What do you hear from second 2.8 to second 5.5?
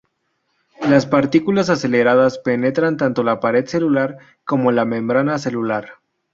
tanto la pared celular como la membrana